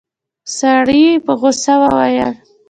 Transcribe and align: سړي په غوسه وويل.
سړي 0.57 1.05
په 1.25 1.31
غوسه 1.39 1.73
وويل. 1.81 2.31